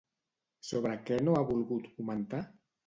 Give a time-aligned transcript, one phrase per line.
[0.69, 2.45] Sobre què no ha volgut comentar?